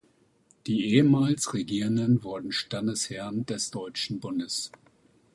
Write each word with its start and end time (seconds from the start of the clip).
Die 0.65 0.95
ehemals 0.95 1.53
Regierenden 1.53 2.23
wurden 2.23 2.51
Standesherren 2.51 3.45
des 3.45 3.69
Deutschen 3.69 4.19
Bundes. 4.19 4.71